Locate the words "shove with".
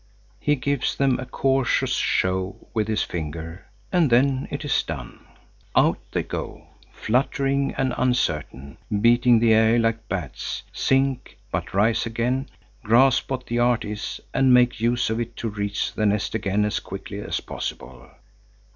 1.93-2.87